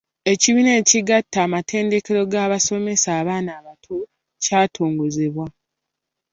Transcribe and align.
Ekibiina 0.31 0.71
ekigatta 0.81 1.37
amatendekero 1.47 2.21
g’abasomesa 2.31 3.09
b’abaana 3.17 3.51
abato 3.59 3.95
kyatongozebwa. 4.43 5.45